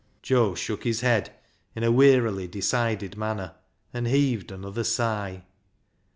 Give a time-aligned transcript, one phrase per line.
[0.23, 1.31] Joe shook his head
[1.75, 3.53] in a wearily decided manner,
[3.93, 5.43] and heaved another sigh.